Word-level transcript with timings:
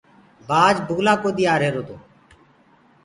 بآج 0.47 0.75
بُگلآ 0.87 1.13
ڪودي 1.23 1.43
آرهيرو 1.53 1.81
تو۔ 1.87 1.95